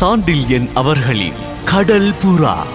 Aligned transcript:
சாண்டில்யன் 0.00 0.68
அவர்களின் 0.74 1.34
கடல் 1.64 2.12
புறா. 2.22 2.66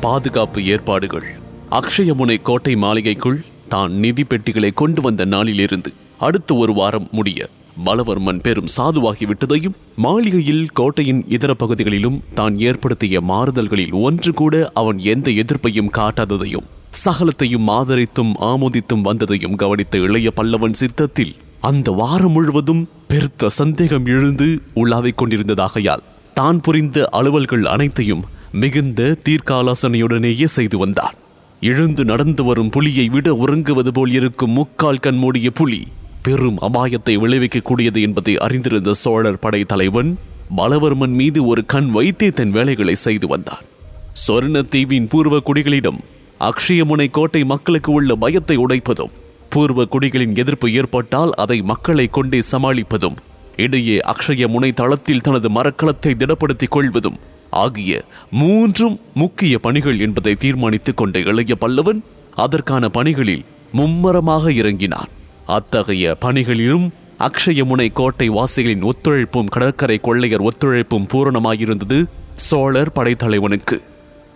பாதுகாப்பு 0.00 0.64
ஏற்பாடுகள். 0.64 1.26
அக்ஷயமுனை 1.70 2.42
கோட்டை 2.42 2.74
மாளிகைக்குள் 2.74 3.44
தான் 3.68 3.92
நிதி 3.92 4.24
பெட்டிகளை 4.24 4.70
கொண்டு 4.74 5.02
வந்த 5.02 5.24
நாளிலிருந்து 5.24 5.92
அடுத்த 6.18 6.54
ஒரு 6.54 6.72
வாரம் 6.72 7.08
முடிய 7.12 7.48
பலவர்மன் 7.84 8.40
பெரும் 8.40 8.68
சாதுவாகி 8.76 9.24
விட்டதையும் 9.24 9.74
மாளிகையில் 9.96 10.68
கோட்டையின் 10.72 11.24
இதர 11.28 11.54
பகுதிகளிலும் 11.54 12.22
தான் 12.34 12.58
ஏற்படுத்திய 12.58 13.20
மாறுதல்களில் 13.20 13.92
ஒன்று 13.92 14.32
கூட 14.32 14.70
அவன் 14.74 14.98
எந்த 14.98 15.30
எதிர்ப்பையும் 15.30 15.90
காட்டாததையும் 15.90 16.64
சகலத்தையும் 17.04 17.68
ஆதரித்தும் 17.68 18.34
ஆமோதித்தும் 18.40 19.02
வந்ததையும் 19.02 19.54
கவனித்த 19.54 19.98
இளைய 19.98 20.30
பல்லவன் 20.36 20.72
சித்தத்தில் 20.72 21.34
அந்த 21.60 21.90
வாரம் 21.90 22.32
முழுவதும் 22.32 22.88
பெருத்த 23.14 23.48
சந்தேகம் 23.48 24.06
எழுந்து 24.06 24.60
உள்ளாவிக் 24.74 25.16
கொண்டிருந்ததாகையால் 25.16 26.02
தான் 26.34 26.60
புரிந்த 26.60 27.08
அலுவல்கள் 27.12 27.62
அனைத்தையும் 27.62 28.24
மிகுந்த 28.52 29.18
தீர்க்காலோசனையுடனேயே 29.24 30.44
செய்து 30.44 30.78
வந்தான். 30.78 31.14
எழுந்து 31.60 32.04
நடந்து 32.04 32.44
வரும் 32.44 32.70
புலியை 32.70 33.08
விட 33.08 33.34
உறங்குவது 33.34 33.92
போல் 33.92 34.10
இருக்கும் 34.10 34.50
முக்கால் 34.50 34.98
கண் 34.98 35.16
மூடிய 35.16 35.50
புலி 35.50 35.86
பெரும் 36.22 36.58
அபாயத்தை 36.58 37.16
விளைவிக்கக்கூடியது 37.16 38.02
என்பதை 38.02 38.38
அறிந்திருந்த 38.38 38.94
சோழர் 38.94 39.38
படை 39.38 39.64
தலைவன் 39.64 40.18
பலவர்மன் 40.56 41.12
மீது 41.12 41.46
ஒரு 41.46 41.66
கண் 41.66 41.90
வைத்தே 41.90 42.30
தன் 42.30 42.50
வேலைகளை 42.50 42.94
செய்து 42.94 43.26
வந்தான். 43.26 43.64
சொர்ணத்தீவின் 44.26 45.08
பூர்வ 45.08 45.38
குடிகளிடம் 45.38 45.98
அக்ஷயமுனை 46.40 47.10
கோட்டை 47.10 47.44
மக்களுக்கு 47.44 47.92
உள்ள 47.92 48.14
பயத்தை 48.14 48.56
உடைப்பதும் 48.56 49.10
பூர்வ 49.54 49.84
குடிகளின் 49.84 50.34
எதிர்ப்பு 50.34 50.68
ஏற்பட்டால் 50.72 51.32
அதை 51.32 51.62
மக்களை 51.62 52.06
கொண்டே 52.08 52.40
சமாளிப்பதும் 52.52 53.16
இடையே 53.56 53.96
அக்ஷய 54.12 54.48
முனை 54.48 54.70
தளத்தில் 54.72 55.20
தனது 55.20 55.48
மரக்கலத்தை 55.48 56.12
திடப்படுத்திக் 56.14 56.74
கொள்வதும் 56.74 57.18
ஆகிய 57.50 57.92
மூன்றும் 58.30 58.96
முக்கிய 59.14 59.58
பணிகள் 59.58 59.98
என்பதை 59.98 60.34
தீர்மானித்துக் 60.34 60.96
கொண்ட 60.96 61.18
இளைய 61.30 61.54
பல்லவன் 61.60 62.00
அதற்கான 62.36 62.84
பணிகளில் 62.88 63.44
மும்மரமாக 63.72 64.52
இறங்கினான். 64.52 65.10
அத்தகைய 65.46 66.14
பணிகளிலும் 66.20 66.86
அக்ஷயமுனை 67.18 67.88
கோட்டை 67.92 68.28
வாசிகளின் 68.28 68.86
ஒத்துழைப்பும் 68.90 69.52
கடற்கரை 69.54 69.98
கொள்ளையர் 69.98 70.42
ஒத்துழைப்பும் 70.42 71.08
பூரணமாயிருந்தது 71.12 71.98
சோழர் 72.48 72.94
படைத்தலைவனுக்கு. 72.94 73.76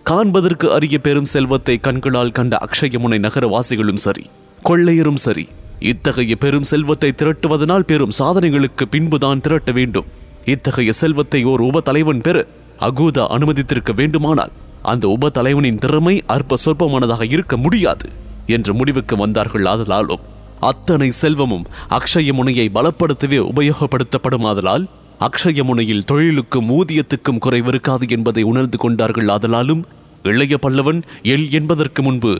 காண்பதற்கு 0.02 0.66
அரிய 0.72 0.98
பெரும் 0.98 1.30
செல்வத்தை 1.34 1.76
கண்களால் 1.78 2.36
கண்ட 2.38 2.56
அக்ஷயமுனை 2.66 3.18
நகரவாசிகளும் 3.18 4.02
சரி 4.04 4.24
கொள்ளையரும் 4.64 5.14
சரி. 5.14 5.48
இத்தகைய 5.78 6.36
பெரும் 6.36 6.62
செல்வத்தை 6.62 7.12
திரட்டுவதனால் 7.16 7.86
பெரும் 7.86 8.16
சாதனைகளுக்கு 8.18 8.84
பின்புதான் 8.90 9.40
திரட்ட 9.40 9.72
வேண்டும். 9.72 10.06
இத்தகைய 10.44 10.92
செல்வத்தை 10.92 11.44
ஓர் 11.44 11.60
உப 11.60 11.80
தலைவன் 11.80 12.20
பெற 12.20 12.46
அகூதா 12.80 13.24
அனுமதித்திருக்க 13.26 13.92
வேண்டுமானால் 13.94 14.52
அந்த 14.82 15.08
உப 15.08 15.28
தலைவனின் 15.28 15.78
திறமை 15.78 16.22
அற்ப 16.26 16.56
சொற்பமானதாக 16.64 17.22
இருக்க 17.32 17.56
முடியாது 17.56 18.08
என்ற 18.46 18.72
முடிவுக்கு 18.72 19.16
வந்தார்கள் 19.16 19.64
ஆதலாலும். 19.64 20.24
அத்தனை 20.60 21.10
செல்வமும் 21.10 21.66
அக்ஷய 21.88 22.32
முனையை 22.32 22.70
பலப்படுத்தவே 22.74 23.38
உபயோகப்படுத்தப்படும் 23.38 24.46
ஆதலால் 24.46 24.88
அக்ஷய 25.20 25.64
முனையில் 25.64 26.04
தொழிலுக்கும் 26.04 26.70
ஊதியத்துக்கும் 26.70 27.42
குறைவிருக்காது 27.46 28.08
என்பதை 28.08 28.42
உணர்ந்து 28.42 28.78
கொண்டார்கள் 28.78 29.26
ஆதலாலும் 29.26 29.82
இளைய 30.22 30.58
பல்லவன் 30.62 31.02
எல் 31.22 31.50
என்பதற்கு 31.50 32.02
முன்பு 32.02 32.32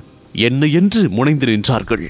என்ன 0.47 0.63
என்று 0.79 1.01
முனைந்து 1.17 1.47
நின்றார்கள். 1.51 2.07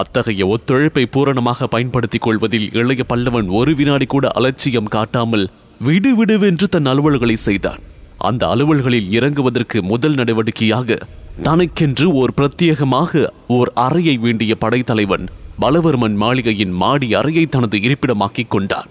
அத்தகைய 0.00 0.42
ஒத்துழைப்பை 0.54 1.04
பூரணமாக 1.14 1.66
பயன்படுத்திக் 1.74 2.24
கொள்வதில் 2.26 2.68
இளைய 2.80 3.02
பல்லவன் 3.12 3.48
ஒரு 3.58 3.72
வினாடி 3.78 4.06
கூட 4.06 4.26
அலட்சியம் 4.38 4.92
காட்டாமல் 4.94 5.46
விடு 5.80 6.10
விடுவென்று 6.18 6.66
தன் 6.74 6.88
அலுவல்களை 6.92 7.36
செய்தான். 7.46 7.82
அந்த 8.28 8.42
அலுவல்களில் 8.54 9.08
இறங்குவதற்கு 9.18 9.78
முதல் 9.92 10.16
நடவடிக்கையாக 10.20 10.98
தனக்கென்று 11.46 12.06
ஓர் 12.20 12.34
பிரத்யேகமாக 12.38 13.22
ஓர் 13.56 13.70
அறையை 13.86 14.16
வேண்டிய 14.24 14.52
படைத்தலைவன் 14.64 15.26
பலவர்மன் 15.62 16.16
மாளிகையின் 16.22 16.74
மாடி 16.82 17.08
அறையை 17.20 17.44
தனது 17.54 17.76
இருப்பிடமாக்கிக் 17.86 18.52
கொண்டான். 18.54 18.90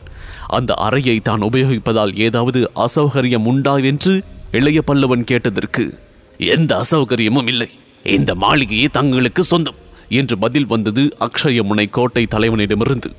அந்த 0.58 0.72
அறையை 0.88 1.18
தான் 1.30 1.46
உபயோகிப்பதால் 1.48 2.14
ஏதாவது 2.26 2.60
அசௌகரியம் 2.86 3.48
உண்டா 3.52 3.76
என்று 3.92 4.14
இளைய 4.60 4.80
பல்லவன் 4.90 5.28
கேட்டதற்கு 5.32 5.86
எந்த 6.56 6.72
அசௌகரியமும் 6.84 7.50
இல்லை. 7.54 7.70
இந்த 8.06 8.36
மாளிகையே 8.36 8.88
தங்களுக்கு 8.92 9.44
சொந்தம் 9.44 9.80
என்று 10.10 10.38
பதில் 10.38 10.66
வந்தது 10.66 11.10
அக்ஷயமுனை 11.20 11.90
கோட்டை 11.90 12.28
தலைவனிடமிருந்து. 12.30 13.10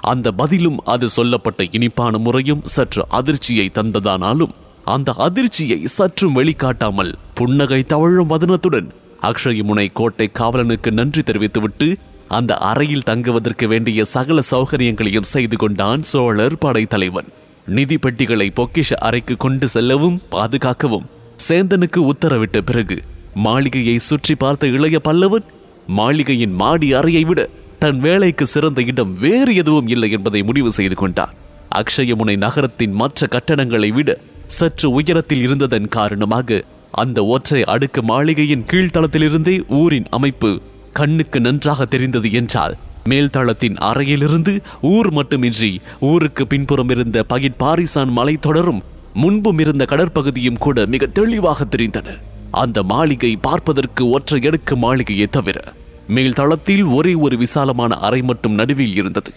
அந்த 0.00 0.32
பதிலும் 0.32 0.78
அது 0.84 1.08
சொல்லப்பட்ட 1.08 1.64
இனிப்பான 1.70 2.18
முறையும் 2.18 2.62
சற்று 2.64 3.04
அதிர்ச்சியை 3.08 3.70
தந்ததானாலும் 3.74 4.54
அந்த 4.84 5.12
அதிர்ச்சியை 5.12 5.86
சற்றும் 5.86 6.32
வெளிக்காட்டாமல் 6.32 7.14
புன்னகை 7.34 7.82
தவழும் 7.82 8.30
வதனத்துடன் 8.30 8.88
அக்ஷயமுனை 9.22 9.86
கோட்டை 9.92 10.30
காவலனுக்கு 10.32 10.90
நன்றி 10.90 11.22
தெரிவித்துவிட்டு 11.22 11.96
அந்த 12.28 12.56
அறையில் 12.56 13.02
தங்குவதற்கு 13.02 13.68
வேண்டிய 13.68 14.04
சகல 14.04 14.40
சௌகரியங்களையும் 14.50 15.30
செய்து 15.34 15.56
கொண்டான் 15.56 16.02
சோழர் 16.02 16.58
படைத்தலைவன். 16.58 17.28
நிதி 17.66 17.98
பெட்டிகளை 17.98 18.52
பொக்கிஷ 18.56 18.92
அறைக்கு 18.94 19.36
கொண்டு 19.36 19.68
செல்லவும் 19.68 20.20
பாதுகாக்கவும் 20.28 21.06
சேந்தனுக்கு 21.48 22.00
உத்தரவிட்ட 22.12 22.60
பிறகு 22.60 23.02
மாளிகையை 23.34 23.98
சுற்றி 23.98 24.34
பார்த்த 24.34 24.66
இளைய 24.66 25.00
பல்லவன் 25.04 25.46
மாளிகையின் 25.86 26.52
மாடி 26.52 26.92
அறையை 26.94 27.24
விட 27.24 27.48
தன் 27.78 28.00
வேலைக்கு 28.00 28.46
சிறந்த 28.46 28.82
இடம் 28.82 29.12
வேறு 29.12 29.54
எதுவும் 29.54 29.86
இல்லை 29.86 30.10
என்பதை 30.10 30.42
முடிவு 30.42 30.70
செய்து 30.70 30.94
கொண்டான். 30.94 31.34
அக்ஷயமுனை 31.74 32.36
நகரத்தின் 32.36 32.92
மற்ற 32.92 33.26
கட்டணங்களை 33.26 33.92
விட 33.92 34.18
சற்று 34.46 34.90
உயரத்தில் 34.90 35.42
இருந்ததன் 35.42 35.88
காரணமாக 35.88 36.62
அந்த 36.90 37.24
ஒற்றை 37.24 37.62
அடுக்கு 37.62 38.02
மாளிகையின் 38.02 38.64
கீழ்த்தளத்திலிருந்தே 38.70 39.66
ஊரின் 39.68 40.04
அமைப்பு 40.10 40.60
கண்ணுக்கு 40.92 41.40
நன்றாக 41.40 41.84
தெரிந்தது 41.84 42.32
என்றால் 42.32 42.76
மேல்தளத்தின் 43.08 43.76
அறையிலிருந்து 43.76 44.62
ஊர் 44.80 45.12
மட்டுமின்றி 45.12 45.80
ஊருக்கு 46.00 46.46
பின்புறம் 46.46 46.88
இருந்த 46.88 47.24
பகிட் 47.28 47.58
பாரிசான் 47.58 48.12
மலை 48.12 48.36
தொடரும் 48.36 48.82
முன்பும் 49.12 49.58
இருந்த 49.58 49.84
கடற்பகுதியும் 49.88 50.58
கூட 50.58 50.86
மிக 50.86 51.06
தெளிவாக 51.06 51.64
தெரிந்தன. 51.64 52.33
அந்த 52.62 52.78
மாளிகை 52.82 53.30
பார்ப்பதற்கு 53.46 54.02
ஒற்றை 54.08 54.40
அடுக்கு 54.48 54.74
மாளிகையை 54.76 55.26
தவிர 55.36 55.58
மேல்தளத்தில் 56.14 56.84
ஒரே 56.96 57.12
ஒரு 57.24 57.36
விசாலமான 57.36 57.92
அறை 58.06 58.20
மட்டும் 58.22 58.58
நடுவில் 58.60 58.96
இருந்தது. 59.00 59.32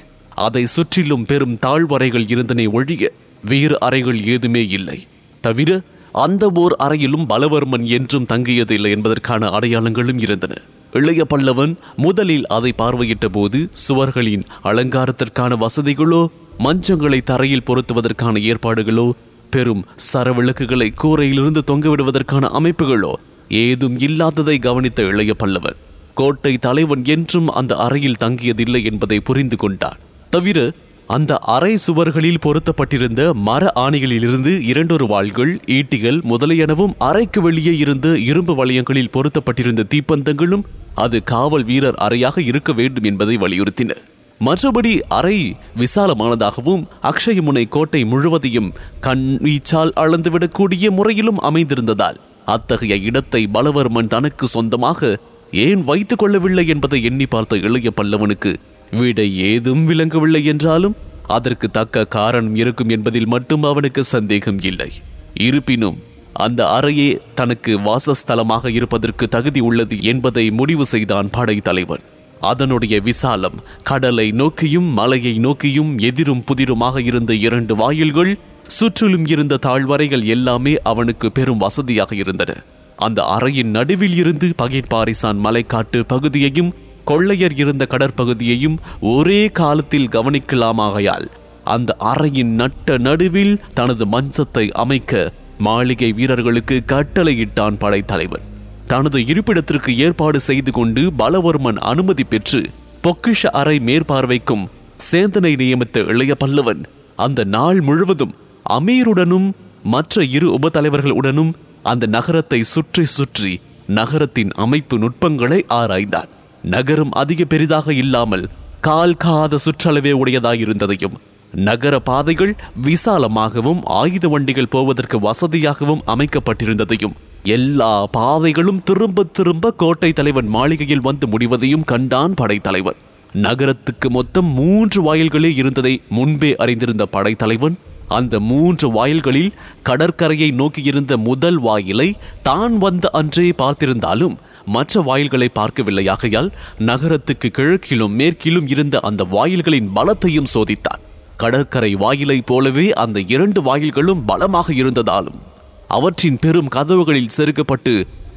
அதை 0.46 0.64
சுற்றிலும் 0.66 1.26
பெரும் 1.26 1.56
தாழ்வறைகள் 1.66 2.26
இருந்தனை 2.34 2.66
ஒழிய 2.72 3.12
வேறு 3.44 3.76
அறைகள் 3.80 4.20
ஏதுமே 4.34 4.64
இல்லை. 4.70 4.98
தவிர 5.44 5.80
அந்த 6.26 6.46
ஓர் 6.56 6.74
அறையிலும் 6.86 7.26
பலவர்மன் 7.30 7.86
என்றும் 7.98 8.30
தங்கியதில்லை 8.30 8.92
என்பதற்கான 8.96 9.50
அடையாளங்களும் 9.50 10.22
இருந்தன. 10.26 10.54
இளைய 10.94 11.22
பல்லவன் 11.32 11.74
முதலில் 11.96 12.46
அதை 12.48 12.72
பார்வையிட்ட 12.78 13.28
போது 13.28 13.60
சுவர்களின் 13.86 14.46
அலங்காரத்திற்கான 14.64 15.58
வசதிகளோ 15.64 16.22
மஞ்சங்களை 16.66 17.20
தரையில் 17.24 17.66
பொருத்துவதற்கான 17.66 18.36
ஏற்பாடுகளோ 18.52 19.08
பெரும் 19.50 19.84
சரவிளக்குகளை 20.14 20.90
கூரையிலிருந்து 21.04 21.62
தொங்கவிடுவதற்கான 21.68 22.50
அமைப்புகளோ 22.60 23.14
ஏதும் 23.50 24.00
இல்லாததை 24.00 24.60
கவனித்த 24.60 25.04
இளைய 25.04 25.34
பல்லவன் 25.40 25.78
கோட்டை 26.14 26.58
தலைவன் 26.58 27.06
என்றும் 27.06 27.50
அந்த 27.52 27.76
அறையில் 27.76 28.20
தங்கியதில்லை 28.20 28.84
என்பதை 28.84 29.20
புரிந்து 29.20 29.58
கொண்டான். 29.58 30.00
தவிர 30.30 30.72
அந்த 31.08 31.38
அறை 31.38 31.74
சுவர்களில் 31.76 32.42
பொருத்தப்பட்டிருந்த 32.46 33.22
மர 33.34 33.72
ஆணிகளிலிருந்து 33.76 34.60
இரண்டொரு 34.62 35.06
வாள்கள் 35.06 35.54
ஈட்டிகள் 35.68 36.20
முதலியனவும் 36.22 36.96
அறைக்கு 37.00 37.42
வெளியே 37.42 37.78
இருந்த 37.78 38.18
இரும்பு 38.18 38.56
வளையங்களில் 38.56 39.14
பொருத்தப்பட்டிருந்த 39.14 39.88
தீப்பந்தங்களும் 39.94 40.66
அது 40.96 41.24
காவல் 41.24 41.64
வீரர் 41.64 42.00
அறையாக 42.00 42.42
இருக்க 42.42 42.74
வேண்டும் 42.74 43.04
என்பதை 43.04 43.38
வலியுறுத்தின. 43.38 43.92
மற்றபடி 44.40 45.00
அறை 45.08 45.56
விசாலமானதாகவும் 45.76 46.84
அக்ஷயமுனை 47.02 47.64
கோட்டை 47.70 48.06
முழுவதையும் 48.06 48.74
கண் 49.00 49.38
வீச்சால் 49.38 49.94
அளந்துவிடக்கூடிய 49.96 50.92
முறையிலும் 50.92 51.40
அமைந்திருந்ததால் 51.40 52.20
அத்தகைய 52.46 52.96
இடத்தை 52.96 53.48
பலவர்மன் 53.54 54.08
தனக்கு 54.08 54.48
சொந்தமாக 54.48 55.20
ஏன் 55.52 55.82
வைத்துக் 55.82 56.20
கொள்ளவில்லை 56.20 56.68
என்பதை 56.68 57.04
எண்ணி 57.04 57.26
பார்த்த 57.26 57.58
இளைய 57.58 57.92
பல்லவனுக்கு 57.96 58.52
விடை 58.92 59.38
ஏதும் 59.38 59.86
விளங்கவில்லை 59.86 60.44
என்றாலும் 60.44 60.96
அதற்கு 61.28 61.68
தக்க 61.70 62.06
காரணம் 62.08 62.56
இருக்கும் 62.56 62.90
என்பதில் 62.90 63.28
மட்டும் 63.28 63.64
அவனுக்கு 63.64 64.04
சந்தேகம் 64.04 64.60
இல்லை. 64.60 64.92
இருப்பினும் 65.34 65.98
அந்த 66.34 66.80
அறையே 66.80 67.10
தனக்கு 67.36 67.80
வாசஸ்தலமாக 67.80 68.70
இருப்பதற்கு 68.70 69.28
தகுதி 69.28 69.60
உள்ளது 69.60 70.02
என்பதை 70.02 70.50
முடிவு 70.50 70.86
செய்தான் 70.86 71.30
படைத்தலைவன். 71.32 72.06
அதனுடைய 72.40 73.00
விசாலம் 73.00 73.60
கடலை 73.84 74.32
நோக்கியும் 74.32 74.86
மலையை 74.86 75.38
நோக்கியும் 75.38 75.98
எதிரும் 75.98 76.44
புதிருமாக 76.44 77.04
இருந்த 77.04 77.34
இரண்டு 77.34 77.76
வாயில்கள் 77.76 78.40
சுற்றிலும் 78.68 79.26
இருந்த 79.26 79.60
தாழ்வறைகள் 79.66 80.24
எல்லாமே 80.24 80.82
அவனுக்கு 80.82 81.32
பெரும் 81.32 81.58
வசதியாக 81.58 82.16
இருந்தன. 82.16 82.64
அந்த 82.96 83.38
அறையின் 83.40 83.64
நடுவில் 83.64 84.14
இருந்து 84.14 84.54
பகிர்பாரிசான் 84.58 85.40
மலைக்காட்டு 85.44 86.04
பகுதியையும் 86.08 86.74
கொள்ளையர் 87.04 87.54
இருந்த 87.56 87.88
கடற்பகுதியையும் 87.90 88.78
ஒரே 89.02 89.50
காலத்தில் 89.52 90.08
கவனிக்கலாமாகையால் 90.08 91.28
அந்த 91.64 91.96
அறையின் 92.00 92.54
நட்ட 92.56 92.98
நடுவில் 92.98 93.62
தனது 93.74 94.06
மஞ்சத்தை 94.06 94.72
அமைக்க 94.72 95.32
மாளிகை 95.58 96.12
வீரர்களுக்கு 96.12 96.84
கட்டளையிட்டான் 96.88 97.78
படைத்தலைவன். 97.80 98.56
தனது 98.88 99.26
இருப்பிடத்திற்கு 99.26 99.96
ஏற்பாடு 99.96 100.40
செய்து 100.40 100.72
கொண்டு 100.72 101.12
பலவர்மன் 101.18 101.76
அனுமதி 101.76 102.24
பெற்று 102.24 102.70
பொக்கிஷ 103.04 103.48
அறை 103.48 103.80
மேற்பார்வைக்கும் 103.80 104.68
சேந்தனை 105.12 105.56
நியமித்த 105.56 106.00
இளைய 106.00 106.36
பல்லவன் 106.40 106.84
அந்த 107.16 107.44
நாள் 107.44 107.82
முழுவதும் 107.82 108.36
அமீருடனும் 108.70 109.52
மற்ற 109.84 110.24
இரு 110.24 110.60
உபதலைவர்களுடனும் 110.60 111.54
அந்த 111.84 112.06
நகரத்தை 112.06 112.64
சுற்றி 112.64 113.04
சுற்றி 113.04 113.60
நகரத்தின் 113.88 114.50
அமைப்பு 114.52 114.98
நுட்பங்களை 114.98 115.66
ஆராய்ந்தான். 115.70 116.28
நகரம் 116.62 117.12
அதிக 117.12 117.46
பெரிதாக 117.46 117.94
இல்லாமல் 117.94 118.50
கால் 118.80 119.16
காத 119.16 119.58
சுற்றளவே 119.66 120.12
உடையதாயிருந்ததையும் 120.12 121.14
நகர 121.54 122.00
பாதைகள் 122.00 122.56
விசாலமாகவும் 122.82 123.82
ஆயுத 123.86 124.28
வண்டிகள் 124.28 124.70
போவதற்கு 124.70 125.20
வசதியாகவும் 125.20 126.02
அமைக்கப்பட்டிருந்ததையும் 126.06 127.16
எல்லா 127.48 128.06
பாதைகளும் 128.06 128.80
திரும்ப 128.80 129.24
திரும்ப 129.24 129.72
கோட்டை 129.72 130.14
தலைவன் 130.14 130.48
மாளிகையில் 130.48 131.02
வந்து 131.02 131.28
முடிவதையும் 131.28 131.84
கண்டான் 131.86 132.34
படைத்தலைவன் 132.34 132.98
நகரத்துக்கு 133.34 134.10
மொத்தம் 134.10 134.50
மூன்று 134.54 135.00
வாயில்களே 135.02 135.52
இருந்ததை 135.58 136.02
முன்பே 136.10 136.56
அறிந்திருந்த 136.56 137.06
படைத்தலைவன் 137.06 137.76
அந்த 138.08 138.40
மூன்று 138.40 138.92
வாயில்களில் 138.92 139.56
கடற்கரையை 139.84 140.52
நோக்கியிருந்த 140.52 141.18
முதல் 141.18 141.58
வாயிலை 141.58 142.16
தான் 142.42 142.78
வந்த 142.78 143.10
அன்றே 143.10 143.54
பார்த்திருந்தாலும் 143.58 144.38
மற்ற 144.66 145.02
வாயில்களை 145.02 145.50
பார்க்கவில்லையாகையால் 145.56 146.50
நகரத்துக்கு 146.80 147.52
கிழக்கிலும் 147.52 148.16
மேற்கிலும் 148.16 148.68
இருந்த 148.68 149.00
அந்த 149.00 149.24
வாயில்களின் 149.24 149.90
பலத்தையும் 149.96 150.52
சோதித்தான். 150.54 151.04
கடற்கரை 151.38 151.96
வாயிலைப் 151.96 152.46
போலவே 152.46 152.94
அந்த 152.94 153.20
இரண்டு 153.28 153.62
வாயில்களும் 153.62 154.26
பலமாக 154.26 154.74
இருந்ததாலும் 154.74 155.40
அவற்றின் 155.88 156.40
பெரும் 156.40 156.68
கதவுகளில் 156.68 157.34
செருக்கப்பட்டு 157.38 157.94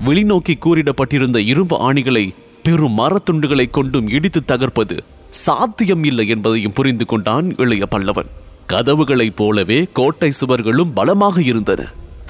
வெளிநோக்கி 0.06 0.54
கூறிடப்பட்டிருந்த 0.58 1.38
இரும்பு 1.40 1.92
ஆணிகளை 1.92 2.34
பெரும் 2.62 2.98
மரத்துண்டுகளை 2.98 3.70
கொண்டும் 3.70 4.08
இடித்து 4.08 4.44
தகர்ப்பது 4.44 4.96
சாத்தியம் 5.30 6.04
இல்லை 6.04 6.28
என்பதையும் 6.28 6.72
புரிந்து 6.72 7.06
கொண்டான் 7.06 7.56
இளைய 7.56 7.86
பல்லவன். 7.90 8.30
கதவுகளைப் 8.66 9.36
போலவே 9.36 9.88
கோட்டை 9.92 10.30
சுவர்களும் 10.40 10.92
பலமாக 10.94 11.42
இருந்தன. 11.42 11.82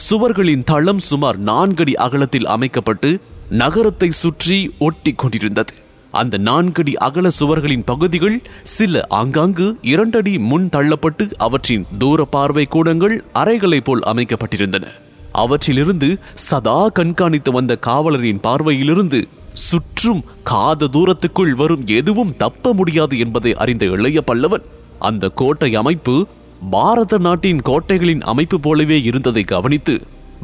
சுவர்களின் 0.09 0.65
தளம் 0.65 0.99
சுமார் 0.99 1.39
நான்கடி 1.43 1.95
அகலத்தில் 1.95 2.47
அமைக்கப்பட்டு 2.47 3.21
நகரத்தை 3.49 4.11
சுற்றி 4.11 4.59
ஒட்டி 4.79 5.13
கொண்டிருந்தது. 5.13 5.75
அந்த 6.11 6.39
நான்கடி 6.39 6.93
அகல 6.95 7.29
சுவர்களின் 7.41 7.85
பகுதிகள் 7.85 8.39
சில 8.63 9.03
ஆங்காங்கு 9.09 9.77
இரண்டடி 9.83 10.39
முன் 10.39 10.69
தள்ளப்பட்டு 10.73 11.33
அவற்றின் 11.37 11.87
தூர 11.99 12.25
பார்வை 12.25 12.65
கூடங்கள் 12.65 13.25
அறைகளைப் 13.33 13.85
போல் 13.85 14.03
அமைக்கப்பட்டிருந்தன. 14.07 14.87
அவற்றிலிருந்து 15.33 16.19
சதா 16.35 16.89
கண்காணித்து 16.89 17.53
வந்த 17.53 17.77
காவலரின் 17.77 18.41
பார்வையிலிருந்து 18.43 19.29
சுற்றும் 19.53 20.25
காத 20.43 20.89
தூரத்துக்குள் 20.93 21.55
வரும் 21.55 21.87
எதுவும் 21.87 22.37
தப்ப 22.37 22.75
முடியாது 22.75 23.19
என்பதை 23.19 23.55
அறிந்த 23.55 23.87
இளைய 23.87 24.23
பல்லவன் 24.27 24.63
அந்த 24.99 25.29
கோட்டை 25.29 25.75
அமைப்பு 25.75 26.27
பாரத 26.71 27.19
நாட்டின் 27.19 27.63
கோட்டைகளின் 27.63 28.21
அமைப்பு 28.21 28.61
போலவே 28.61 29.03
இருந்ததை 29.03 29.43
கவனித்து 29.43 30.01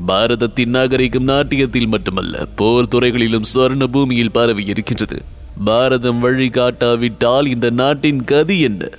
பாரதத்தின் 0.06 0.68
நாகரிகம் 0.68 1.28
நாட்டியத்தில் 1.28 1.86
மட்டுமல்ல 1.86 2.46
போர் 2.56 2.88
துறைகளிலும் 2.88 3.44
சுவர்ண 3.54 3.86
பூமியில் 3.86 4.30
பரவி 4.30 4.64
இருக்கின்றது. 4.64 5.22
பாரதம் 5.64 6.18
வழி 6.18 6.48
காட்டாவிட்டால் 6.48 7.46
இந்த 7.46 7.70
நாட்டின் 7.70 8.24
கதி 8.24 8.60
என்ன? 8.60 8.90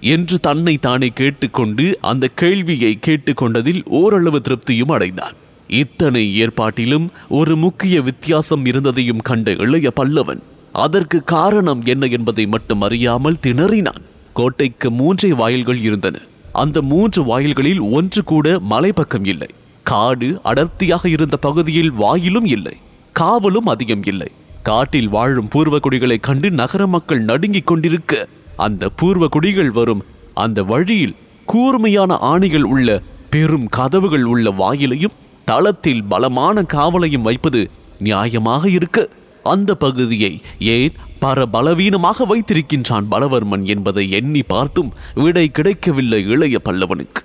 என்று 0.00 0.38
தன்னை 0.38 0.78
தானே 0.78 1.08
கேட்டுக்கொண்டு 1.08 1.98
அந்த 2.00 2.26
கேள்வியை 2.26 2.98
கேட்டுக்கொண்டதில் 3.06 3.82
ஓரளவு 3.84 4.40
திருப்தியும் 4.48 4.92
அடைந்தான். 4.92 5.32
இத்தனை 5.68 6.42
ஏற்பாட்டிலும் 6.42 7.10
ஒரு 7.28 7.56
முக்கிய 7.56 8.02
வித்தியாசம் 8.02 8.64
இருந்ததையும் 8.64 9.18
கண்ட 9.18 9.50
இளைய 9.50 9.92
பல்லவன் 9.96 10.40
அதற்கு 10.72 11.24
காரணம் 11.24 11.82
என்ன 11.84 12.06
என்பதை 12.06 12.46
மட்டும் 12.46 12.80
அறியாமல் 12.80 13.36
திணறினான். 13.46 14.02
கோட்டைக்கு 14.32 14.90
மூன்றே 14.90 15.32
வாயில்கள் 15.32 15.78
இருந்தன. 15.78 16.18
அந்த 16.52 16.82
மூன்று 16.82 17.24
வாயில்களில் 17.24 17.80
ஒன்று 17.80 18.24
கூட 18.24 18.60
மலைப்பக்கம் 18.70 19.26
இல்லை. 19.26 19.46
காடு 19.82 20.40
அடர்த்தியாக 20.42 21.08
இருந்த 21.08 21.36
பகுதியில் 21.36 21.92
வாயிலும் 21.92 22.44
இல்லை. 22.44 22.76
காவலும் 23.12 23.68
அதிகம் 23.68 24.02
இல்லை. 24.02 24.30
காட்டில் 24.62 25.08
வாழும் 25.08 25.48
பூர்வகுடிகளைக் 25.48 26.20
கண்டு 26.20 26.50
நகர 26.50 26.86
மக்கள் 26.86 27.20
நடுங்கிக் 27.20 27.66
கொண்டிருக்க 27.66 28.28
அந்த 28.66 28.88
பூர்வ 28.88 29.24
குடிகள் 29.28 29.70
வரும். 29.70 30.04
அந்த 30.34 30.58
வழியில் 30.62 31.16
கூர்மையான 31.44 32.12
ஆணிகள் 32.32 32.66
உள்ள 32.74 32.88
பெரும் 33.30 33.66
கதவுகள் 33.68 34.24
உள்ள 34.24 34.50
வாயிலையும் 34.50 35.16
தளத்தில் 35.44 36.04
பலமான 36.04 36.62
காவலையும் 36.74 37.26
வைப்பது 37.28 37.60
நியாயமாக 38.04 38.64
இருக்க 38.68 38.98
அந்த 39.42 39.70
பகுதியை 39.74 40.32
ஏன் 40.58 40.96
பரபலவீனமாக 41.20 42.26
வைத்திருக்கின்றான் 42.32 43.06
பலவர்மன் 43.10 43.64
என்பதை 43.74 44.04
எண்ணி 44.10 44.42
பார்த்தும் 44.42 44.90
விடை 45.14 45.46
கிடைக்கவில்லை 45.48 46.20
இளைய 46.34 46.58
பல்லவனுக்கு. 46.64 47.22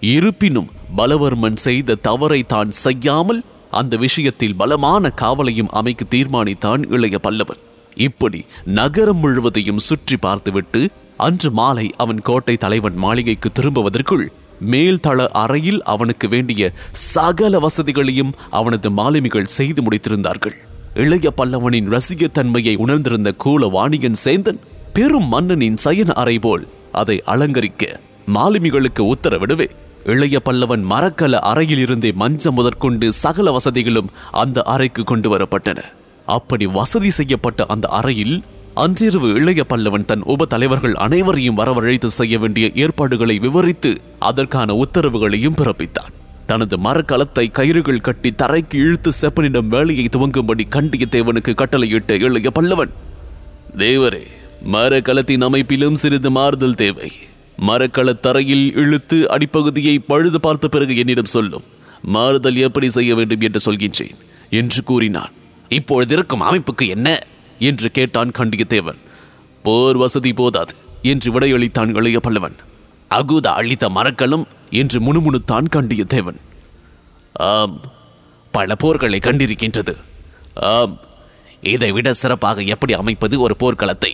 இருப்பினும் 0.00 0.68
பலவர்மன் 0.96 1.58
செய்த 1.66 1.98
தவறை 2.08 2.40
தான் 2.42 2.70
செய்யாமல் 2.84 3.40
அந்த 3.80 3.96
விஷயத்தில் 3.96 4.56
பலமான 4.56 5.12
காவலையும் 5.20 5.74
அமைக்க 5.80 6.04
தீர்மானித்தான் 6.10 6.84
இளைய 6.92 7.18
பல்லவன். 7.22 7.60
இப்படி 7.94 8.44
நகரம் 8.64 9.18
முழுவதையும் 9.18 9.78
சுற்றி 9.78 10.16
பார்த்துவிட்டு 10.16 10.90
அன்று 11.16 11.50
மாலை 11.50 11.90
அவன் 11.96 12.20
கோட்டை 12.20 12.56
தலைவன் 12.56 12.94
மாளிகைக்கு 12.94 13.50
திரும்புவதற்குள் 13.52 14.32
மேல்தள 14.70 15.26
அறையில் 15.26 15.82
அவனுக்கு 15.82 16.28
வேண்டிய 16.28 16.72
சகல 16.92 17.58
வசதிகளையும் 17.58 18.32
அவனது 18.50 18.90
மாலுமிகள் 18.90 19.44
செய்து 19.44 19.82
முடித்திருந்தார்கள். 19.82 20.54
இளைய 20.94 21.32
பல்லவனின் 21.36 21.90
ரசிகத்தன்மையை 21.90 22.76
உணர்ந்திருந்த 22.76 23.34
கூல 23.44 23.70
வாணிகன் 23.70 24.18
சேந்தன் 24.24 24.60
பெரும் 24.92 25.28
மன்னனின் 25.28 25.76
சயன 25.84 26.12
அறை 26.12 26.38
போல் 26.38 26.68
அதை 26.92 27.22
அலங்கரிக்க 27.26 28.00
மாலுமிகளுக்கு 28.26 29.14
உத்தரவிடவே 29.14 29.68
இளைய 30.04 30.40
பல்லவன் 30.44 30.84
மரக்கல 30.90 31.38
அறையில் 31.38 31.78
இருந்தே 31.78 32.12
மஞ்சம் 32.12 32.54
முதற்கொண்டு 32.54 33.12
சகல 33.12 33.50
வசதிகளும் 33.50 34.10
அந்த 34.30 34.62
அறைக்கு 34.62 35.04
கொண்டு 35.04 35.36
வரப்பட்டன. 35.36 35.80
அப்படி 36.30 36.66
வசதி 36.66 37.10
செய்யப்பட்ட 37.10 37.66
அந்த 37.66 37.86
அறையில் 37.88 38.36
அன்றிரவு 38.74 39.28
இளைய 39.34 39.62
பல்லவன் 39.68 40.04
தன் 40.04 40.24
உப 40.32 40.44
தலைவர்கள் 40.44 40.94
அனைவரையும் 41.06 41.58
வரவழைத்து 41.58 42.08
செய்ய 42.18 42.34
வேண்டிய 42.38 42.66
ஏற்பாடுகளை 42.74 43.36
விவரித்து 43.38 43.92
அதற்கான 44.18 44.74
உத்தரவுகளையும் 44.74 45.58
பிறப்பித்தான். 45.60 46.12
தனது 46.46 46.76
மரக்கலத்தை 46.78 47.44
கயிறுகள் 47.50 48.00
கட்டி 48.00 48.30
தரைக்கு 48.38 48.78
இழுத்து 48.84 49.10
செப்பனிடம் 49.20 49.66
வேலையை 49.66 50.06
துவங்கும்படி 50.16 50.64
கண்டியத்தேவனுக்கு 50.76 51.52
கட்டளையிட்ட 51.54 52.12
இளைய 52.26 52.50
பல்லவன் 52.54 52.92
தேவரே 53.76 54.24
மரக்கலத்தின் 54.72 55.44
அமைப்பிலும் 55.48 55.94
சிறிது 55.94 56.30
மாறுதல் 56.30 56.74
தேவை. 56.74 57.10
மரக்கலத் 57.68 58.22
தரையில் 58.26 58.66
இழுத்து 58.74 59.18
அடிப்பகுதியை 59.30 59.96
பழுது 60.06 60.40
பார்த்த 60.40 60.68
பிறகு 60.68 60.94
என்னிடம் 60.96 61.34
சொல்லும். 61.36 61.66
மாறுதல் 62.14 62.58
எப்படி 62.66 62.88
செய்ய 62.90 63.14
வேண்டும் 63.14 63.40
என்று 63.40 63.60
சொல்கின்றேன் 63.66 64.18
என்று 64.50 64.82
கூறினான். 64.82 65.34
இப்பொழுது 65.70 66.14
இருக்கும் 66.14 66.42
அமைப்புக்கு 66.42 66.88
என்ன? 66.88 67.08
என்று 67.58 67.90
கேட்டான் 67.90 68.30
கண்டியத்தேவன். 68.30 69.00
போர் 69.62 69.96
வசதி 69.96 70.32
போதாது 70.32 70.74
என்று 71.02 71.28
விடையளித்தான் 71.32 71.96
இளைய 71.96 72.20
பல்லவன். 72.28 72.56
அகுத 73.10 73.46
அழித்த 73.46 73.88
மரக்கலம் 73.88 74.46
என்று 74.70 74.98
முணுமுணுத்தான் 75.00 75.68
கண்டியத்தேவன். 75.76 76.40
ஆம் 77.32 77.80
பல 78.50 78.74
போர்களை 78.82 79.18
கண்டிருக்கின்றது. 79.18 79.94
ஆம் 80.54 81.00
இதை 81.60 81.92
விட 81.92 82.12
சிறப்பாக 82.12 82.62
எப்படி 82.62 82.92
அமைப்பது 82.94 83.40
ஒரு 83.40 83.56
போர்க்களத்தை? 83.58 84.12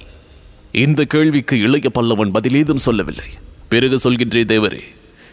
இந்த 0.73 1.05
கேள்விக்கு 1.05 1.59
இளைய 1.59 1.91
பல்லவன் 1.95 2.35
பதிலேதும் 2.39 2.85
சொல்லவில்லை. 2.87 3.29
பிறகு 3.69 3.97
சொல்கின்றே 3.97 4.43
தேவரே 4.45 4.85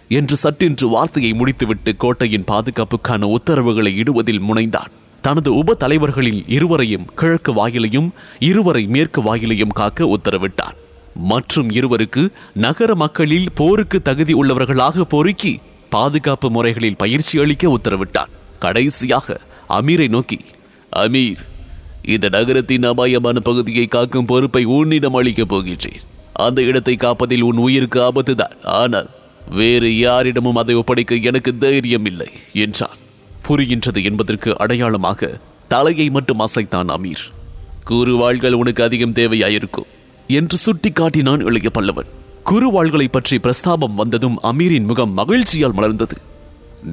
என்று 0.07 0.35
சட்டென்று 0.35 0.87
வார்த்தையை 0.87 1.33
முடித்துவிட்டு 1.33 1.97
கோட்டையின் 1.97 2.49
பாதுகாப்புக்கான 2.51 3.23
உத்தரவுகளை 3.23 3.95
இடுவதில் 3.95 4.41
முனைந்தான். 4.41 4.93
தனது 5.25 5.49
உப 5.55 5.73
தலைவர்களில் 5.73 6.41
இருவரையும் 6.47 7.05
கிழக்கு 7.15 7.51
வாயிலையும் 7.53 8.09
இருவரை 8.39 8.83
மேற்கு 8.85 9.21
வாயிலையும் 9.21 9.75
காக்க 9.75 10.07
உத்தரவிட்டான் 10.15 10.77
மற்றும் 11.31 11.69
இருவருக்கு 11.69 12.23
நகர 12.53 12.91
மக்களில் 12.95 13.47
போருக்கு 13.55 13.97
தகுதி 14.01 14.33
உள்ளவர்களாக 14.33 15.05
பொறுக்கி 15.13 15.53
பாதுகாப்பு 15.89 16.49
முறைகளில் 16.51 16.97
பயிற்சி 16.97 17.35
அளிக்க 17.39 17.77
உத்தரவிட்டான் 17.77 18.31
கடைசியாக 18.59 19.37
அமீரை 19.69 20.07
நோக்கி 20.07 20.39
அமீர் 20.95 21.41
இந்த 22.13 22.27
நகரத்தின் 22.29 22.83
அபாயமான 22.83 23.39
பகுதியை 23.39 23.85
காக்கும் 23.85 24.25
பொறுப்பை 24.25 24.63
உன்னிடம் 24.77 25.17
அளிக்கப் 25.19 25.51
போகின்றேன். 25.53 26.01
அந்த 26.33 26.59
இடத்தை 26.61 26.95
காப்பதில் 26.95 27.45
உன் 27.49 27.57
உயிருக்கு 27.57 27.99
ஆபத்துதான். 28.01 28.55
ஆனால் 28.81 29.09
வேறு 29.49 29.89
யாரிடமும் 29.97 30.55
அதை 30.55 30.75
ஒப்படைக்க 30.75 31.15
எனக்கு 31.29 31.51
தைரியம் 31.57 32.05
இல்லை 32.05 32.29
என்றார். 32.53 32.92
புரிகின்றது 33.47 34.03
என்பதற்கு 34.03 34.57
அடையாளமாக 34.57 35.39
தலையை 35.67 36.09
மட்டும் 36.09 36.39
அசைத்தான் 36.39 36.89
அமீர். 36.89 37.23
கூறுவாள்கள் 37.89 38.51
உனக்கு 38.51 38.83
அதிகம் 38.83 39.13
தேவையாயிருக்கும் 39.13 39.89
என்று 40.27 40.57
சுட்டி 40.57 40.91
காட்டினான் 40.91 41.39
இளைய 41.39 41.69
பல்லவன். 41.73 42.09
குறுவாள்களை 42.45 43.07
பற்றி 43.11 43.37
பிரஸ்தாபம் 43.37 43.95
வந்ததும் 43.95 44.39
அமீரின் 44.43 44.85
முகம் 44.85 45.17
மகிழ்ச்சியால் 45.17 45.75
மலர்ந்தது. 45.77 46.17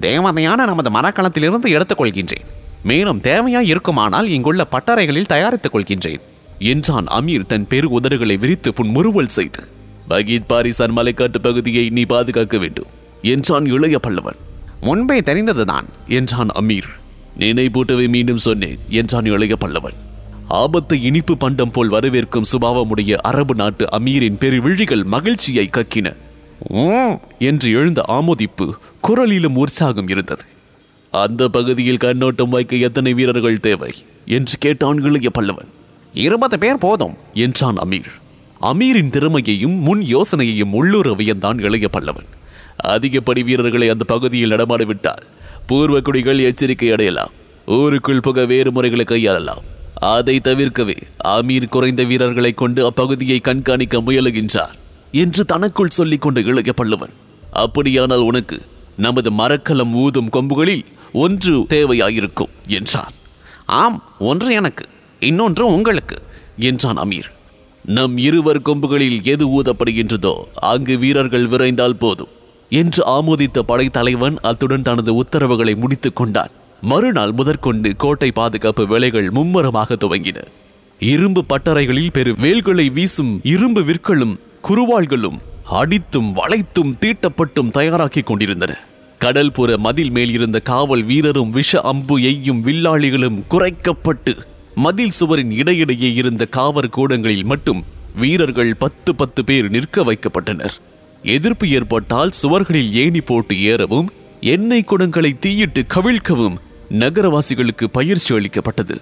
தேவதையான 0.00 0.54
நமது 0.54 0.90
மரக்கலத்திலிருந்து 0.90 1.68
எடுத்துக் 1.68 2.00
கொள்கின்றேன் 2.00 2.48
மேலும் 2.82 3.20
தேவையாய் 3.20 3.66
இருக்குமானால் 3.66 4.28
இங்குள்ள 4.28 4.66
பட்டறைகளில் 4.72 5.26
தயாரித்துக் 5.26 5.76
கொள்கின்றேன். 5.76 6.20
என்றான் 6.58 7.06
அமீர் 7.06 7.46
தன் 7.46 7.66
பெரு 7.66 7.88
உதடுகளை 7.88 8.38
விரித்து 8.38 8.74
புன்முறுவல் 8.74 9.26
செய்து. 9.26 9.68
பகீத் 10.10 10.48
பாரிசான் 10.48 10.96
மலைக்காட்டு 10.96 11.38
பகுதியை 11.42 11.88
நீ 11.88 12.02
பாதுகாக்க 12.02 12.58
வேண்டும் 12.58 12.90
என்றான் 13.22 13.66
இளைய 13.66 13.98
பல்லவன். 14.06 14.40
முன்பே 14.80 15.18
தெரிந்ததுதான் 15.20 15.86
என்றான் 16.08 16.48
அமீர். 16.60 16.90
நினைப்பூட்டவை 17.38 18.08
மீண்டும் 18.08 18.36
சொன்னேன் 18.36 18.78
என்றான் 18.88 19.24
இளைய 19.24 19.56
பல்லவன். 19.60 19.98
ஆபத்தை 20.48 21.02
இனிப்பு 21.02 21.36
பண்டம் 21.36 21.70
போல் 21.70 21.90
வரவேற்கும் 21.90 22.48
சுபாவமுடைய 22.52 23.12
அரபு 23.14 23.54
நாட்டு 23.54 23.84
அமீரின் 23.98 24.38
பெருவிழிகள் 24.38 25.04
மகிழ்ச்சியை 25.04 25.70
கக்கின. 25.76 26.16
என்று 27.38 27.70
எழுந்த 27.70 28.02
ஆமோதிப்பு 28.08 28.66
குரலிலும் 29.08 29.54
உற்சாகம் 29.54 30.08
இருந்தது. 30.08 30.44
அந்த 31.10 31.48
பகுதியில் 31.48 31.96
கண்ணோட்டம் 31.96 32.48
வைக்க 32.48 32.76
எத்தனை 32.76 33.12
வீரர்கள் 33.12 33.60
தேவை 33.60 33.92
என்று 34.26 34.56
கேட்டான் 34.58 34.98
இளைய 35.02 35.28
பல்லவன். 35.38 35.70
இருபது 36.14 36.58
பேர் 36.58 36.78
போதும் 36.78 37.16
என்றான் 37.34 37.76
அமீர். 37.76 38.10
அமீரின் 38.62 39.10
திறமையையும் 39.10 39.78
முன் 39.78 40.02
யோசனையையும் 40.02 40.72
உள்ளூர 40.72 41.10
வியந்தான் 41.10 41.58
இளைய 41.60 41.88
பல்லவன். 41.92 42.30
அதிகப்படி 42.82 43.42
வீரர்களை 43.44 43.88
அந்த 43.88 44.04
பகுதியில் 44.04 44.50
நடமாடிவிட்டால் 44.50 45.24
பூர்வக்குடிகள் 45.66 45.66
பூர்வ 45.66 46.00
குடிகள் 46.00 46.38
எச்சரிக்கை 46.38 46.90
அடையலாம். 46.90 47.30
ஊருக்குள் 47.66 48.20
புக 48.20 48.46
வேறு 48.46 48.72
முறைகளை 48.72 49.04
கையாளலாம். 49.08 49.62
அதை 49.94 50.40
தவிர்க்கவே 50.44 50.96
அமீர் 51.28 51.68
குறைந்த 51.68 52.04
வீரர்களை 52.04 52.52
கொண்டு 52.52 52.90
அப்பகுதியை 52.90 53.40
கண்காணிக்க 53.40 54.00
முயலுகின்றார் 54.00 54.74
என்று 55.12 55.44
தனக்குள் 55.44 55.90
சொல்லிக் 55.90 56.20
கொண்ட 56.20 56.40
இளைய 56.40 56.72
பல்லவன். 56.76 57.12
அப்படியானால் 57.52 58.18
உனக்கு 58.18 58.62
நமது 58.96 59.32
மரக்கலம் 59.32 59.94
ஊதும் 59.94 60.28
கொம்புகளில் 60.28 60.84
ஒன்று 61.12 61.58
தேவையாயிருக்கும் 61.58 62.48
என்றான். 62.66 63.12
ஆம் 63.66 64.04
ஒன்று 64.18 64.54
எனக்கு 64.54 64.84
இன்னொன்று 65.20 65.66
உங்களுக்கு 65.66 66.18
என்றான் 66.56 66.96
அமீர். 66.96 67.30
நம் 67.84 68.16
இருவர் 68.16 68.62
கொம்புகளில் 68.62 69.22
எது 69.22 69.62
ஊதப்படுகின்றதோ 69.62 70.34
அங்கு 70.54 70.98
வீரர்கள் 70.98 71.48
விரைந்தால் 71.48 71.98
போதும். 71.98 72.28
என்று 72.70 73.02
ஆமோதித்த 73.06 73.58
படைத்தலைவன் 73.58 74.36
அத்துடன் 74.40 74.82
தனது 74.82 75.14
உத்தரவுகளை 75.14 75.74
முடித்துக் 75.74 76.16
கொண்டான். 76.16 76.50
மறுநாள் 76.80 77.32
முதற்கொண்டு 77.32 77.96
கோட்டை 77.96 78.30
பாதுகாப்பு 78.30 78.86
வேலைகள் 78.86 79.30
மும்முரமாக 79.30 79.94
துவங்கின. 79.94 80.44
இரும்பு 80.98 81.44
பட்டறைகளில் 81.48 82.12
பெரு 82.12 82.34
வேல்களை 82.34 82.90
வீசும் 82.90 83.40
இரும்பு 83.42 83.82
விற்களும் 83.82 84.38
குருவாள்களும் 84.68 85.38
அடித்தும் 85.70 86.32
வளைத்தும் 86.34 86.94
தீட்டப்பட்டும் 87.00 87.70
தயாராக்கிக் 87.70 88.26
கொண்டிருந்தன. 88.26 88.78
கடல்புற 89.20 89.76
மதில் 89.76 90.10
மேல் 90.10 90.32
இருந்த 90.32 90.60
காவல் 90.60 91.02
வீரரும் 91.02 91.50
விஷ 91.50 91.80
அம்பு 91.80 92.18
எய்யும் 92.18 92.62
வில்லாளிகளும் 92.62 93.42
குறைக்கப்பட்டு 93.50 94.36
மதில் 94.74 95.10
சுவரின் 95.10 95.50
இடையிடையே 95.50 96.12
இருந்த 96.14 96.46
காவற் 96.46 96.90
கூடங்களில் 96.90 97.44
மட்டும் 97.44 97.84
வீரர்கள் 98.16 98.76
பத்து 98.76 99.14
பத்து 99.14 99.44
பேர் 99.44 99.70
நிற்க 99.70 100.12
வைக்கப்பட்டனர். 100.12 100.78
எதிர்ப்பு 101.22 101.68
ஏற்பட்டால் 101.68 102.30
சுவர்களில் 102.42 102.92
ஏணி 102.92 103.20
போட்டு 103.20 103.54
ஏறவும் 103.54 104.06
எண்ணெய் 104.40 104.84
குடங்களை 104.86 105.38
தீயிட்டு 105.38 105.84
கவிழ்க்கவும் 105.94 106.56
நகரவாசிகளுக்கு 106.90 107.84
பயிற்சி 107.92 108.34
அளிக்கப்பட்டது. 108.34 109.00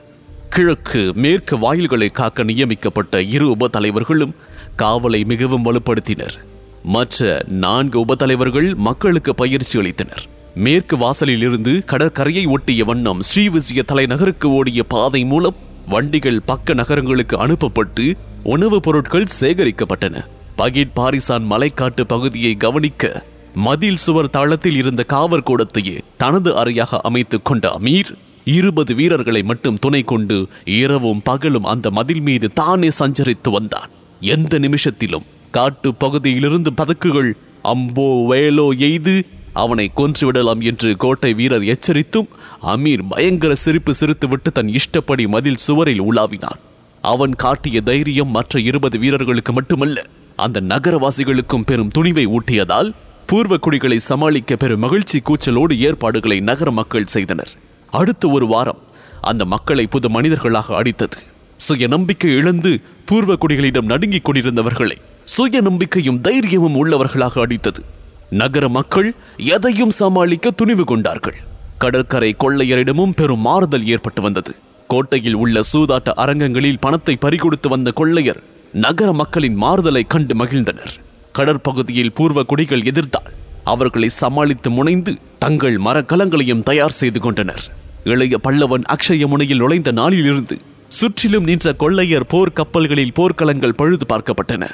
கிழக்கு 0.50 1.12
மேற்கு 1.14 1.58
வாயில்களை 1.58 2.08
காக்க 2.08 2.42
நியமிக்கப்பட்ட 2.42 3.22
இரு 3.22 3.50
உப 3.50 3.68
தலைவர்களும் 3.68 4.34
காவலை 4.78 5.24
மிகவும் 5.24 5.64
வலுப்படுத்தினர். 5.64 6.38
மற்ற 6.82 7.42
நான்கு 7.48 8.00
உபதலைவர்கள் 8.00 8.74
மக்களுக்கு 8.74 9.34
பயிற்சி 9.34 9.78
அளித்தனர். 9.78 10.26
மேற்கு 10.54 10.96
வாசலில் 10.96 11.40
இருந்து 11.40 11.84
கடற்கரையை 11.84 12.46
ஒட்டிய 12.46 12.84
வண்ணம் 12.84 13.20
ஸ்ரீவிஜய 13.20 13.82
தலைநகருக்கு 13.86 14.50
ஓடிய 14.50 14.82
பாதை 14.82 15.24
மூலம் 15.24 15.54
வண்டிகள் 15.86 16.42
பக்க 16.46 16.74
நகரங்களுக்கு 16.74 17.38
அனுப்பப்பட்டு 17.38 18.16
உணவுப் 18.42 18.82
பொருட்கள் 18.82 19.26
சேகரிக்கப்பட்டன. 19.40 20.24
பகிட் 20.58 20.94
பாரிசான் 20.96 21.44
மலைக்காட்டு 21.50 22.02
பகுதியை 22.02 22.54
கவனிக்க 22.54 23.26
மதில் 23.54 23.96
சுவர் 23.96 24.30
தளத்தில் 24.30 24.76
இருந்த 24.76 25.04
காவற்கூடத்தையே 25.08 25.98
தனது 26.16 26.50
அறையாக 26.52 26.98
அமைத்துக் 26.98 27.44
கொண்ட 27.44 27.78
அமீர் 27.80 28.10
இருபது 28.44 28.94
வீரர்களை 28.94 29.42
மட்டும் 29.42 29.74
துணை 29.74 30.02
கொண்டு 30.02 30.46
இரவும் 30.64 31.22
பகலும் 31.22 31.64
அந்த 31.64 31.90
மதில் 31.90 32.20
மீது 32.20 32.52
தானே 32.52 32.88
சஞ்சரித்து 32.98 33.50
வந்தான். 33.50 33.90
எந்த 34.20 34.58
நிமிஷத்திலும் 34.58 35.26
காட்டு 35.50 35.94
பகுதியிலிருந்து 35.94 36.72
பதக்குகள் 36.72 37.36
அம்போ 37.62 38.08
வேலோ 38.28 38.78
எய்து 38.78 39.26
அவனை 39.52 39.90
கொன்றுவிடலாம் 39.96 40.60
என்று 40.60 40.96
கோட்டை 40.96 41.34
வீரர் 41.34 41.62
எச்சரித்தும் 41.62 42.28
அமீர் 42.62 43.02
பயங்கர 43.08 43.54
சிரிப்பு 43.54 43.94
சிரித்துவிட்டு 44.00 44.52
தன் 44.52 44.68
இஷ்டப்படி 44.68 45.26
மதில் 45.26 45.56
சுவரில் 45.56 46.00
உலாவினான். 46.00 46.60
அவன் 47.02 47.34
காட்டிய 47.34 47.80
தைரியம் 47.80 48.28
மற்ற 48.28 48.60
இருபது 48.60 48.98
வீரர்களுக்கு 48.98 49.52
மட்டுமல்ல 49.52 50.04
அந்த 50.44 50.60
நகரவாசிகளுக்கும் 50.60 51.64
பெரும் 51.66 51.90
துணிவை 51.98 52.24
ஊட்டியதால் 52.26 52.90
பூர்வ 53.26 53.56
குடிகளை 53.56 53.98
சமாளிக்க 53.98 54.56
பெரும் 54.56 54.80
மகிழ்ச்சி 54.80 55.18
கூச்சலோடு 55.20 55.74
ஏற்பாடுகளை 55.78 56.40
நகர 56.40 56.70
மக்கள் 56.70 57.12
செய்தனர். 57.14 57.52
அடுத்த 57.90 58.28
ஒரு 58.28 58.46
வாரம் 58.46 58.80
அந்த 59.20 59.44
மக்களை 59.44 59.86
புது 59.86 60.08
மனிதர்களாக 60.10 60.82
அடித்தது. 60.82 61.18
சுய 61.56 61.86
நம்பிக்கை 61.86 62.30
இழந்து 62.30 62.80
பூர்வ 63.04 63.34
குடிகளிடம் 63.34 63.90
நடுங்கிக் 63.92 64.26
கொண்டிருந்தவர்களை 64.28 64.96
சுய 65.24 65.60
நம்பிக்கையும் 65.60 66.20
தைரியமும் 66.20 66.78
உள்ளவர்களாக 66.80 67.40
அடித்தது. 67.44 67.82
நகர 68.30 68.68
மக்கள் 68.68 69.08
எதையும் 69.36 69.90
சமாளிக்க 69.90 70.50
துணிவு 70.50 70.84
கொண்டார்கள். 70.84 71.38
கடற்கரை 71.78 72.36
கொள்ளையரிடமும் 72.44 73.16
பெரும் 73.16 73.40
மாறுதல் 73.40 73.86
ஏற்பட்டு 73.86 74.22
வந்தது. 74.22 74.54
கோட்டையில் 74.86 75.34
உள்ள 75.34 75.60
சூதாட்ட 75.72 76.10
அரங்கங்களில் 76.14 76.78
பணத்தை 76.78 77.16
பறிகொடுத்து 77.20 77.68
வந்த 77.68 77.90
கொள்ளையர் 77.90 78.40
நகர 78.72 79.12
மக்களின் 79.12 79.54
மாறுதலை 79.54 80.02
கண்டு 80.02 80.34
மகிழ்ந்தனர். 80.34 80.96
கடற்பகுதியில் 81.38 82.14
பூர்வ 82.14 82.42
குடிகள் 82.42 82.82
எதிர்த்தால் 82.82 83.32
அவர்களை 83.64 84.08
சமாளித்து 84.08 84.70
முனைந்து 84.70 85.14
தங்கள் 85.38 85.76
மரக்கலங்களையும் 85.76 86.62
தயார் 86.62 86.90
செய்து 86.90 87.20
கொண்டனர். 87.20 87.64
இளைய 88.04 88.36
பல்லவன் 88.48 88.82
அக்ஷய 88.82 89.26
முனையில் 89.26 89.58
நுழைந்த 89.58 89.92
நாளிலிருந்து 89.92 90.58
சுற்றிலும் 90.88 91.44
நின்ற 91.44 91.72
கொள்ளையர் 91.72 92.26
போர் 92.26 92.52
கப்பல்களில் 92.52 93.12
போர்க்களங்கள் 93.12 93.74
பழுது 93.76 94.06
பார்க்கப்பட்டன. 94.08 94.66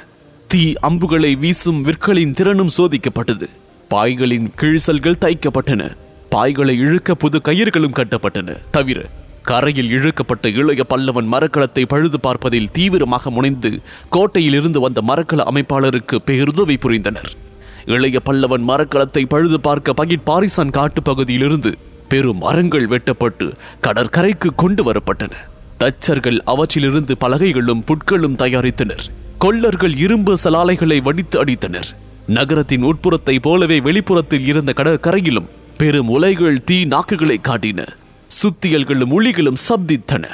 தீ 0.47 0.73
அம்புகளை 0.81 1.35
வீசும் 1.35 1.81
விற்களின் 1.81 2.33
திறனும் 2.33 2.69
சோதிக்கப்பட்டது. 2.77 3.49
பாய்களின் 3.93 4.51
கிழிசல்கள் 4.61 5.21
தைக்கப்பட்டன. 5.21 5.95
பாய்களை 6.35 6.69
இழுக்க 6.69 7.15
புது 7.15 7.41
கயிறுகளும் 7.43 7.93
கட்டப்பட்டன. 7.95 8.57
தவிர 8.71 9.09
கரையில் 9.45 9.89
இழுக்கப்பட்ட 9.89 10.53
இளைய 10.53 10.83
பல்லவன் 10.89 11.27
மரக்கலத்தை 11.31 11.85
பழுது 11.85 12.19
பார்ப்பதில் 12.19 12.71
தீவிரமாக 12.71 13.29
முனைந்து 13.29 13.81
கோட்டையிலிருந்து 14.11 14.79
வந்த 14.79 15.01
மரக்கல 15.07 15.43
அமைப்பாளருக்கு 15.51 16.15
பேருதவி 16.25 16.75
புரிந்தனர். 16.75 17.31
இளைய 17.85 18.19
பல்லவன் 18.25 18.67
மரக்கலத்தை 18.67 19.25
பழுது 19.25 19.59
பார்க்க 19.59 19.93
பகிட் 20.03 20.25
பாரிசான் 20.25 20.69
காட்டுப் 20.69 21.05
பகுதியிலிருந்து 21.05 21.77
பெரும் 22.09 22.37
மரங்கள் 22.37 22.87
வெட்டப்பட்டு 22.87 23.53
கடற்கரைக்கு 23.81 24.55
கொண்டு 24.55 24.91
வரப்பட்டன. 24.91 25.31
தச்சர்கள் 25.79 26.39
அவற்றிலிருந்து 26.45 27.17
பலகைகளும் 27.17 27.83
புட்களும் 27.85 28.35
தயாரித்தனர். 28.35 29.07
கொல்லர்கள் 29.37 29.95
இரும்பு 29.95 30.37
சலாலைகளை 30.43 31.01
வடித்து 31.01 31.45
அடித்தனர். 31.45 31.91
நகரத்தின் 32.27 32.83
உட்புறத்தை 32.83 33.39
போலவே 33.41 33.79
வெளிப்புறத்தில் 33.79 34.47
இருந்த 34.47 34.73
கடற்கரையிலும் 34.75 35.49
பெரும் 35.77 36.09
உலைகள் 36.09 36.63
தீ 36.63 36.83
நாக்குகளை 36.83 37.37
காட்டின. 37.47 37.87
சுத்தியல்களும் 38.39 39.13
ஒளிகளும் 39.17 39.59
சப்தித்தன. 39.67 40.25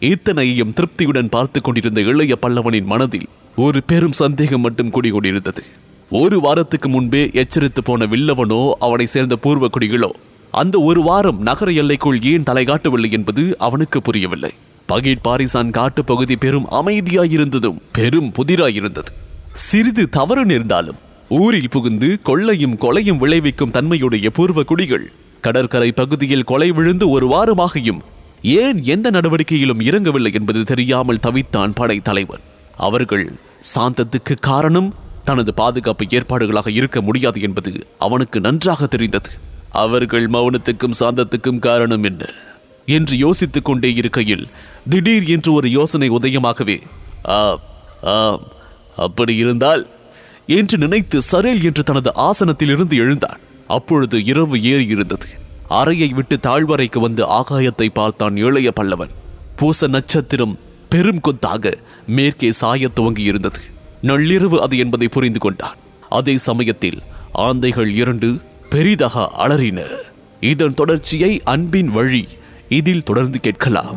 இத்தனையும் 0.00 0.72
திருப்தியுடன் 0.72 1.28
பார்த்து 1.28 1.60
கொண்டிருந்த 1.60 2.00
இளைய 2.00 2.34
பல்லவனின் 2.42 2.88
மனதில் 2.92 3.26
ஒரு 3.56 3.82
பெரும் 3.82 4.16
சந்தேகம் 4.20 4.60
மட்டும் 4.60 4.92
குடிகொண்டிருந்தது. 4.92 5.62
ஒரு 6.10 6.40
வாரத்துக்கு 6.40 6.88
முன்பே 6.88 7.30
எச்சரித்து 7.32 7.82
போன 7.82 8.06
வில்லவனோ 8.06 8.70
அவனை 8.78 9.06
சேர்ந்த 9.06 9.36
பூர்வ 9.36 9.68
குடிகளோ 9.68 10.10
அந்த 10.50 10.76
ஒரு 10.80 11.02
வாரம் 11.02 11.40
நகர 11.40 11.70
எல்லைக்குள் 11.72 12.22
ஏன் 12.22 12.42
தலை 12.42 12.64
காட்டவில்லை 12.64 13.10
என்பது 13.10 13.58
அவனுக்கு 13.58 14.02
புரியவில்லை. 14.02 14.52
பகீட் 14.88 15.24
பாரிசான் 15.28 15.70
காட்டு 15.70 16.04
பகுதி 16.04 16.36
பெரும் 16.36 16.68
அமைதியாயிருந்ததும் 16.70 17.80
பெரும் 17.92 18.32
புதிராயிருந்தது. 18.38 19.10
சிறிது 19.52 20.08
தவறு 20.08 20.44
நேர்ந்தாலும் 20.44 21.00
ஊரில் 21.28 21.68
புகுந்து 21.70 22.08
கொள்ளையும் 22.22 22.78
கொலையும் 22.78 23.18
விளைவிக்கும் 23.18 23.70
தன்மையுடைய 23.70 24.30
பூர்வ 24.30 24.62
குடிகள் 24.62 25.06
கடற்கரை 25.40 25.92
பகுதியில் 25.92 26.44
கொலை 26.44 26.70
விழுந்து 26.70 27.10
ஒரு 27.10 27.26
வாரமாகியும் 27.28 28.00
ஏன் 28.42 28.82
எந்த 28.84 29.10
நடவடிக்கையிலும் 29.10 29.80
இறங்கவில்லை 29.80 30.32
என்பது 30.32 30.62
தெரியாமல் 30.62 31.22
தவித்தான் 31.22 31.74
படை 31.74 32.00
தலைவர் 32.00 32.40
அவர்கள் 32.76 33.32
சாந்தத்துக்கு 33.74 34.34
காரணம் 34.40 34.94
தனது 35.24 35.54
பாதுகாப்பு 35.54 36.04
ஏற்பாடுகளாக 36.04 36.68
இருக்க 36.70 37.00
முடியாது 37.00 37.40
என்பது 37.40 37.86
அவனுக்கு 37.98 38.40
நன்றாக 38.40 38.86
தெரிந்தது. 38.86 39.30
அவர்கள் 39.70 40.26
மௌனத்துக்கும் 40.26 40.98
சாந்தத்துக்கும் 41.00 41.58
காரணம் 41.58 42.04
என்ன? 42.04 42.22
என்று 42.86 43.16
யோசித்துக் 43.16 43.64
கொண்டே 43.64 43.90
இருக்கையில் 43.94 44.48
திடீர் 44.88 45.26
என்று 45.26 45.52
ஒரு 45.52 45.70
யோசனை 45.70 46.10
உதயமாகவே 46.10 46.78
ஆம் 47.22 47.60
ஆம் 48.02 48.46
அப்படி 48.96 49.34
இருந்தால்? 49.34 49.86
என்று 50.46 50.78
நினைத்து 50.78 51.18
சரேல் 51.32 51.62
என்று 51.64 51.82
தனது 51.82 52.12
ஆசனத்திலிருந்து 52.16 52.94
எழுந்தான். 52.94 53.40
அப்பொழுது 53.76 54.16
இரவு 54.24 54.56
ஏறி 54.62 54.86
இருந்தது 54.86 55.28
அறையை 55.68 56.08
விட்டு 56.08 56.36
தாழ்வறைக்கு 56.42 56.98
வந்து 56.98 57.22
ஆகாயத்தை 57.30 57.88
பார்த்தான் 57.94 58.36
இளைய 58.36 58.72
பல்லவன். 58.80 59.12
பூச 59.56 59.86
நட்சத்திரம் 59.86 60.54
பெரும் 60.88 61.20
கொத்தாக 61.20 61.72
மேற்கே 62.06 62.50
சாயத் 62.60 62.94
துவங்கி 62.94 63.22
இருந்தது 63.22 63.60
நள்ளிரவு 64.02 64.58
அது 64.58 64.78
என்பதை 64.78 65.08
புரிந்து 65.08 65.38
கொண்டான். 65.38 65.78
அதே 66.08 66.34
சமயத்தில் 66.38 66.98
ஆந்தைகள் 67.38 67.90
இரண்டு 67.94 68.28
பெரிதாக 68.70 69.24
அலறின. 69.38 69.80
இதன் 70.40 70.74
தொடர்ச்சியை 70.74 71.32
அன்பின் 71.44 71.90
வழி 71.90 72.22
இதில் 72.68 73.02
தொடர்ந்து 73.02 73.40
கேட்கலாம். 73.40 73.96